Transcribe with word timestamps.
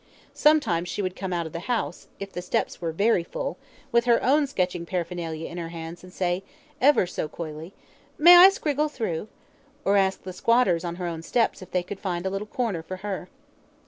Sometimes 0.33 0.89
she 0.89 1.03
would 1.03 1.15
come 1.15 1.31
out 1.31 1.45
of 1.45 1.51
the 1.53 1.59
house, 1.69 2.07
if 2.19 2.31
the 2.31 2.41
steps 2.41 2.81
were 2.81 2.91
very 2.91 3.23
full, 3.23 3.59
with 3.91 4.05
her 4.05 4.19
own 4.23 4.47
sketching 4.47 4.83
paraphernalia 4.83 5.47
in 5.47 5.59
her 5.59 5.69
hands 5.69 6.03
and 6.03 6.11
say, 6.11 6.41
ever 6.81 7.05
so 7.05 7.27
coyly: 7.27 7.71
"May 8.17 8.35
I 8.35 8.49
scriggle 8.49 8.89
through?" 8.89 9.27
or 9.85 9.97
ask 9.97 10.23
the 10.23 10.33
squatters 10.33 10.83
on 10.83 10.95
her 10.95 11.05
own 11.05 11.21
steps 11.21 11.61
if 11.61 11.69
they 11.69 11.83
could 11.83 11.99
find 11.99 12.25
a 12.25 12.31
little 12.31 12.47
corner 12.47 12.81
for 12.81 12.97
her. 13.05 13.29